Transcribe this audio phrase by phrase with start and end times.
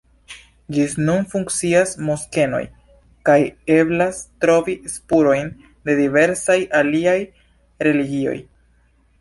[0.75, 2.61] Ĝis nun funkcias moskeoj
[3.29, 3.37] kaj
[3.75, 5.53] eblas trovi spurojn
[5.91, 7.17] de diversaj aliaj
[7.91, 8.37] religioj.